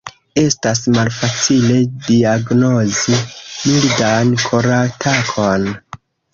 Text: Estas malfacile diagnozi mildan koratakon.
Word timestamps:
Estas 0.43 0.79
malfacile 0.95 1.75
diagnozi 2.07 3.21
mildan 3.21 4.35
koratakon. 4.49 5.73